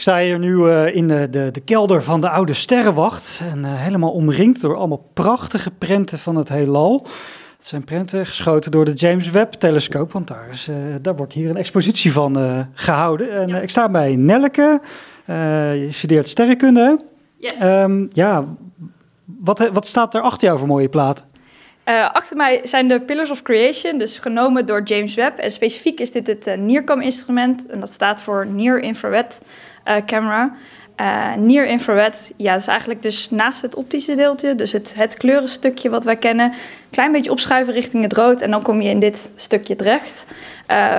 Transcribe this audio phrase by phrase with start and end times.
[0.00, 3.42] Ik sta hier nu uh, in de, de, de, kelder van de oude sterrenwacht.
[3.50, 7.06] En uh, helemaal omringd door allemaal prachtige prenten van het heelal.
[7.56, 11.50] Het zijn prenten geschoten door de James Webb-telescoop, want daar, is, uh, daar wordt hier
[11.50, 13.30] een expositie van gehouden.
[13.32, 14.80] En ik sta bij Nelleke,
[15.26, 17.00] je studeert sterrenkunde.
[17.36, 17.52] Yes.
[17.62, 18.44] Um, ja,
[19.24, 21.24] wat, wat staat er achter jou voor mooie platen?
[21.90, 25.38] Uh, achter mij zijn de Pillars of Creation, dus genomen door James Webb.
[25.38, 29.40] En specifiek is dit het uh, NIRCam-instrument, en dat staat voor Near Infrared
[29.88, 30.56] uh, Camera.
[31.38, 35.90] Near Infrared, ja, dat is eigenlijk dus naast het optische deeltje, dus het, het kleurenstukje
[35.90, 36.52] wat wij kennen.
[36.90, 40.26] Klein beetje opschuiven richting het rood en dan kom je in dit stukje terecht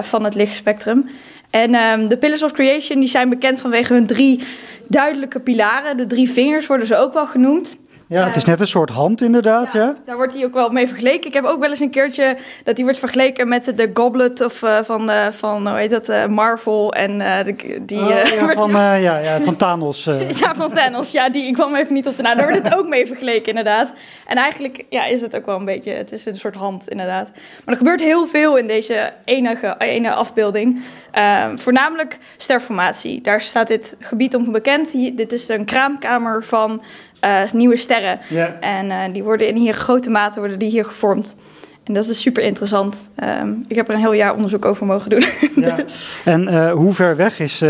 [0.00, 1.10] van het lichtspectrum.
[1.50, 4.42] En um, de Pillars of Creation die zijn bekend vanwege hun drie
[4.86, 5.96] duidelijke pilaren.
[5.96, 7.79] De drie vingers worden ze ook wel genoemd.
[8.10, 9.94] Ja, het is net een soort hand inderdaad, ja.
[10.04, 11.26] Daar wordt hij ook wel mee vergeleken.
[11.26, 14.62] Ik heb ook wel eens een keertje dat hij wordt vergeleken met de Goblet of,
[14.62, 16.92] uh, van, uh, van, hoe heet dat, uh, Marvel.
[16.92, 17.98] En de, die...
[17.98, 18.70] Oh, ja, van,
[19.00, 20.04] ja, ja, van Thanos.
[20.40, 21.10] ja, van Thanos.
[21.10, 22.36] Ja, die, ik kwam even niet op de naam.
[22.36, 23.92] Daar wordt het ook mee vergeleken inderdaad.
[24.26, 27.30] En eigenlijk ja, is het ook wel een beetje, het is een soort hand inderdaad.
[27.34, 30.82] Maar er gebeurt heel veel in deze enige, ene afbeelding.
[31.10, 33.20] Ehm, voornamelijk sterformatie.
[33.20, 34.92] Daar staat dit gebied om bekend.
[35.16, 36.82] Dit is een kraamkamer van
[37.24, 38.20] uh, nieuwe sterren.
[38.60, 41.36] En uh, die worden in hier grote mate worden die hier gevormd.
[41.84, 43.08] En dat is super interessant.
[43.42, 45.24] Um, ik heb er een heel jaar onderzoek over mogen doen.
[45.54, 45.76] Ja.
[46.24, 47.62] En uh, hoe ver weg is,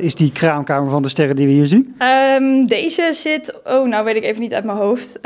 [0.00, 1.96] is die kraamkamer van de sterren die we hier zien?
[2.38, 5.18] Um, deze zit, oh nou weet ik even niet uit mijn hoofd,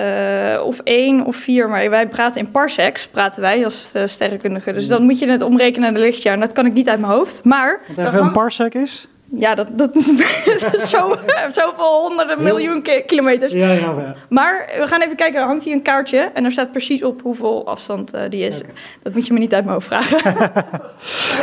[0.65, 1.69] of één of vier.
[1.69, 4.75] Maar wij praten in parsecs, praten wij als sterrenkundigen.
[4.75, 6.35] Dus dan moet je het omrekenen naar de lichtjaar.
[6.35, 7.45] En dat kan ik niet uit mijn hoofd.
[7.45, 7.81] Maar...
[7.95, 9.09] Wat even een parsec is?
[9.31, 9.91] Ja, dat, dat,
[10.95, 11.17] zo,
[11.53, 13.53] zoveel honderden miljoen kilometers.
[13.53, 14.15] Ja, ja, ja.
[14.29, 17.23] Maar we gaan even kijken, er hangt hier een kaartje en er staat precies op
[17.23, 18.59] hoeveel afstand uh, die is.
[18.59, 18.73] Okay.
[19.03, 20.43] Dat moet je me niet uit mijn hoofd vragen.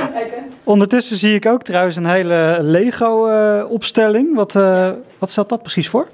[0.63, 4.29] Ondertussen zie ik ook trouwens een hele Lego-opstelling.
[4.29, 6.07] Uh, wat, uh, wat stelt dat precies voor?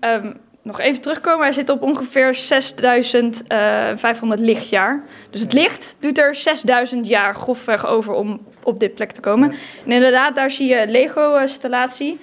[0.00, 5.04] Um, nog even terugkomen, hij zit op ongeveer 6500 lichtjaar.
[5.30, 9.50] Dus het licht doet er 6000 jaar grofweg over om op dit plek te komen.
[9.84, 12.20] En inderdaad, daar zie je Lego-installatie.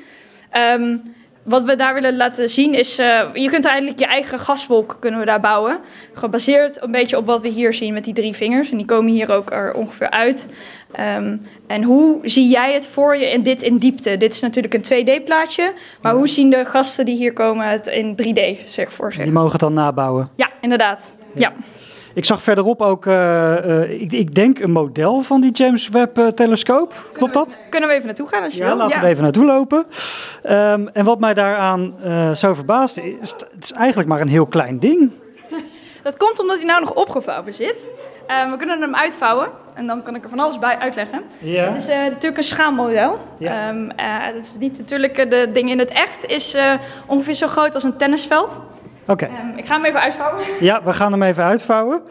[0.74, 1.14] Um,
[1.44, 5.20] wat we daar willen laten zien is, uh, je kunt eigenlijk je eigen gaswolk kunnen
[5.20, 5.80] we daar bouwen.
[6.14, 8.72] Gebaseerd een beetje op wat we hier zien met die drie vingers.
[8.72, 10.48] En die komen hier ook er ongeveer uit.
[11.18, 14.18] Um, en hoe zie jij het voor je in dit in diepte?
[14.18, 15.74] Dit is natuurlijk een 2D-plaatje.
[16.02, 19.24] Maar hoe zien de gasten die hier komen het in 3D zeg voor zich?
[19.24, 20.30] Die mogen het dan nabouwen?
[20.36, 21.18] Ja, inderdaad.
[21.34, 21.40] ja.
[21.40, 21.54] ja.
[22.14, 26.94] Ik zag verderop ook, uh, uh, ik, ik, denk een model van die James Webb-telescoop.
[26.94, 27.60] Uh, Klopt dat?
[27.70, 28.76] Kunnen we even naartoe gaan als je ja, wil?
[28.76, 29.02] Laten ja.
[29.02, 29.86] we even naartoe lopen.
[30.50, 31.96] Um, en wat mij daaraan
[32.36, 35.12] zo verbaast, is het is eigenlijk maar een heel klein ding.
[36.04, 37.88] Dat komt omdat hij nou nog opgevouwen zit.
[38.32, 41.22] Uh, we kunnen hem uitvouwen en dan kan ik er van alles bij uitleggen.
[41.38, 41.64] Ja.
[41.64, 43.20] Het is uh, natuurlijk een schaalmodel.
[43.38, 43.70] Ja.
[43.70, 46.56] Um, uh, het is niet natuurlijk de ding in het echt is
[47.06, 48.62] ongeveer zo groot als een tennisveld.
[49.12, 49.24] Oké.
[49.24, 49.38] Okay.
[49.40, 50.44] Um, ik ga hem even uitvouwen.
[50.60, 52.02] Ja, we gaan hem even uitvouwen.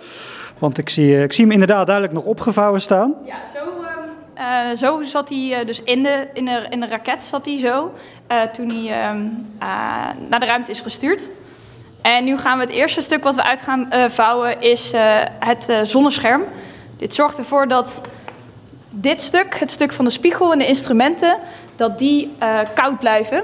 [0.58, 3.14] Want ik zie, ik zie hem inderdaad duidelijk nog opgevouwen staan.
[3.24, 3.64] Ja, zo,
[4.70, 7.92] um, zo zat hij dus in de, in, de, in de raket zat hij zo
[8.52, 9.14] toen hij
[10.28, 11.30] naar de ruimte is gestuurd.
[12.02, 14.92] En nu gaan we het eerste stuk wat we uit gaan vouwen is
[15.38, 16.44] het zonnescherm.
[16.96, 18.00] Dit zorgt ervoor dat
[18.90, 21.38] dit stuk, het stuk van de spiegel en de instrumenten,
[21.76, 22.36] dat die
[22.74, 23.42] koud blijven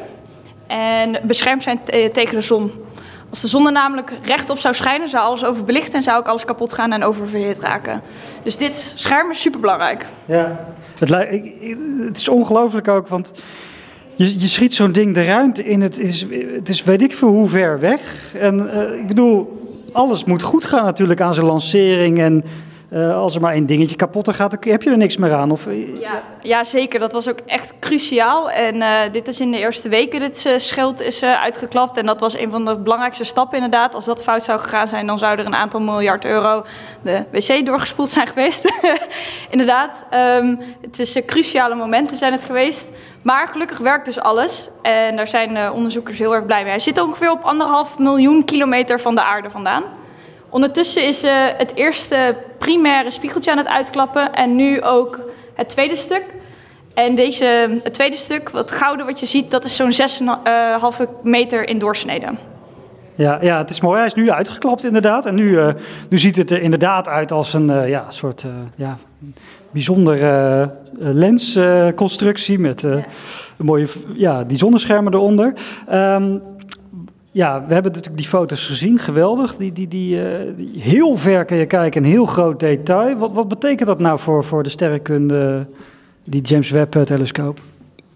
[0.66, 1.80] en beschermd zijn
[2.12, 2.84] tegen de zon.
[3.30, 6.44] Als de zon er namelijk rechtop zou schijnen, zou alles overbelichten en zou ook alles
[6.44, 8.02] kapot gaan en oververhit raken.
[8.42, 10.06] Dus dit scherm is superbelangrijk.
[10.24, 10.66] Ja,
[10.98, 11.08] het,
[12.06, 13.32] het is ongelooflijk ook, want
[14.14, 15.80] je, je schiet zo'n ding de ruimte in.
[15.80, 18.00] Het is, het is weet ik veel hoe ver weg.
[18.38, 19.62] En uh, ik bedoel,
[19.92, 22.18] alles moet goed gaan natuurlijk aan zijn lancering.
[22.18, 22.44] En
[22.90, 25.50] uh, als er maar één dingetje kapot gaat, heb je er niks meer aan.
[25.50, 25.66] Of,
[26.00, 27.00] ja, ja, zeker.
[27.00, 28.50] Dat was ook echt cruciaal.
[28.50, 31.96] En uh, dit is in de eerste weken dit schild is uitgeklapt.
[31.96, 33.94] En dat was een van de belangrijkste stappen inderdaad.
[33.94, 36.64] Als dat fout zou gegaan zijn, dan zou er een aantal miljard euro
[37.02, 38.72] de wc doorgespoeld zijn geweest.
[39.50, 40.04] inderdaad,
[40.40, 42.88] um, het is cruciale momenten zijn het geweest.
[43.22, 44.68] Maar gelukkig werkt dus alles.
[44.82, 46.70] En daar zijn de onderzoekers heel erg blij mee.
[46.70, 49.82] Hij zit ongeveer op anderhalf miljoen kilometer van de aarde vandaan.
[50.56, 54.32] Ondertussen is uh, het eerste primaire spiegeltje aan het uitklappen.
[54.32, 55.20] En nu ook
[55.54, 56.24] het tweede stuk.
[56.94, 59.92] En deze, het tweede stuk, wat gouden wat je ziet, dat is zo'n
[61.06, 62.26] 6,5 meter in doorsnede.
[63.14, 63.96] Ja, ja, het is mooi.
[63.96, 65.26] Hij is nu uitgeklapt inderdaad.
[65.26, 65.68] En nu, uh,
[66.08, 68.98] nu ziet het er inderdaad uit als een uh, ja, soort uh, ja,
[69.70, 73.04] bijzondere lensconstructie met een
[73.58, 75.52] mooie, ja, die zonneschermen eronder.
[75.92, 76.42] Um,
[77.36, 79.56] ja, we hebben natuurlijk die foto's gezien, geweldig.
[79.56, 80.18] Die, die, die,
[80.56, 83.16] die, heel ver kun je kijken, een heel groot detail.
[83.16, 85.66] Wat, wat betekent dat nou voor, voor de sterrenkunde,
[86.24, 87.60] die James Webb-telescoop?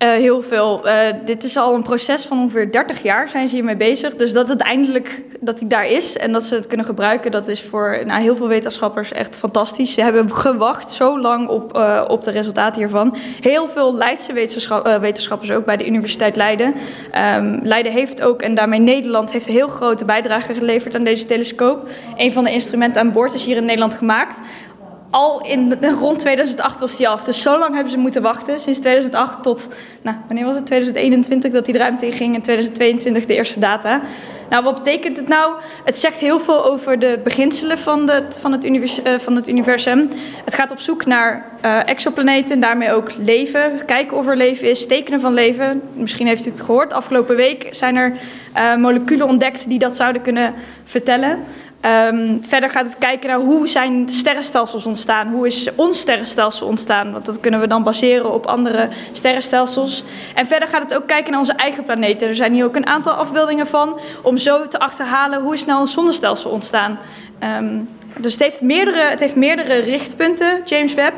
[0.03, 0.87] Uh, heel veel.
[0.87, 0.95] Uh,
[1.25, 4.15] dit is al een proces van ongeveer 30 jaar zijn ze hiermee bezig.
[4.15, 7.49] Dus dat het eindelijk dat hij daar is en dat ze het kunnen gebruiken, dat
[7.49, 9.95] is voor nou, heel veel wetenschappers echt fantastisch.
[9.95, 13.17] Ze hebben gewacht zo lang op, uh, op de resultaten hiervan.
[13.41, 14.33] Heel veel Leidse
[15.01, 16.75] wetenschappers ook bij de Universiteit Leiden.
[17.37, 21.89] Um, Leiden heeft ook, en daarmee Nederland, heeft heel grote bijdrage geleverd aan deze telescoop.
[22.17, 24.39] Een van de instrumenten aan boord is hier in Nederland gemaakt
[25.11, 27.25] al in rond 2008 was die af.
[27.25, 28.61] Dus zo lang hebben ze moeten wachten.
[28.61, 29.69] Sinds 2008 tot,
[30.03, 30.67] nou, wanneer was het?
[30.67, 32.35] 2021 dat die de ruimte in ging.
[32.35, 34.01] En 2022 de eerste data.
[34.51, 35.55] Nou, wat betekent het nou?
[35.85, 40.09] Het zegt heel veel over de beginselen van, de, van, het, uh, van het universum.
[40.45, 43.85] Het gaat op zoek naar uh, exoplaneten, daarmee ook leven.
[43.87, 45.83] Kijken of er leven is, tekenen van leven.
[45.93, 46.93] Misschien heeft u het gehoord.
[46.93, 48.17] Afgelopen week zijn er
[48.57, 50.55] uh, moleculen ontdekt die dat zouden kunnen
[50.85, 51.45] vertellen.
[51.87, 55.29] Um, verder gaat het kijken naar hoe zijn sterrenstelsels ontstaan.
[55.29, 57.13] Hoe is ons sterrenstelsel ontstaan?
[57.13, 60.05] Want dat kunnen we dan baseren op andere sterrenstelsels.
[60.35, 62.29] En verder gaat het ook kijken naar onze eigen planeten.
[62.29, 64.01] Er zijn hier ook een aantal afbeeldingen van.
[64.23, 66.99] Om zo te achterhalen hoe is nou zonnestelsel ontstaan.
[67.59, 67.89] Um,
[68.19, 71.15] dus het heeft meerdere, het heeft meerdere richtpunten, James Webb.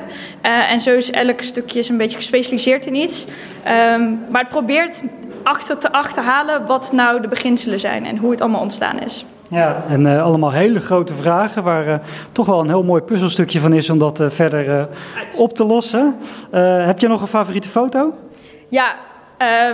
[0.47, 3.25] Uh, en zo is elk stukje een beetje gespecialiseerd in iets.
[3.95, 5.03] Um, maar het probeert
[5.43, 9.25] achter te achterhalen wat nou de beginselen zijn en hoe het allemaal ontstaan is.
[9.53, 11.95] Ja, en uh, allemaal hele grote vragen waar uh,
[12.33, 14.89] toch wel een heel mooi puzzelstukje van is om dat uh, verder
[15.37, 16.17] op te lossen.
[16.87, 18.15] heb je nog een favoriete foto?
[18.69, 18.95] Ja,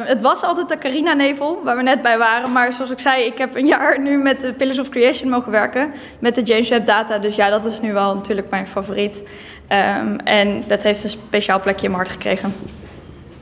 [0.05, 2.53] het was altijd de Carina Nevel, waar we net bij waren.
[2.53, 5.53] Maar zoals ik zei, ik heb een jaar nu met de Pillars of Creation mogen
[5.53, 5.93] werken.
[6.19, 7.19] Met de James Webb data.
[7.19, 9.23] Dus ja, dat is nu wel natuurlijk mijn favoriet.
[9.69, 12.55] Um, en dat heeft een speciaal plekje in mijn hart gekregen.